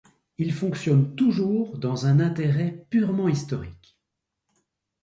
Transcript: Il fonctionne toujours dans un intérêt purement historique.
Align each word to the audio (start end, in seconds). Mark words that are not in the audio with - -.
Il 0.39 0.51
fonctionne 0.51 1.13
toujours 1.13 1.77
dans 1.77 2.07
un 2.07 2.19
intérêt 2.19 2.87
purement 2.89 3.27
historique. 3.29 3.99